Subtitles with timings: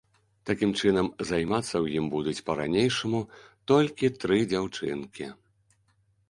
[0.49, 3.21] Такім чынам, займацца ў ім будуць па-ранейшаму
[3.73, 5.31] толькі тры дзяўчынкі.